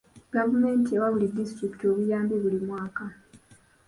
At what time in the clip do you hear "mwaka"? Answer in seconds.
2.67-3.05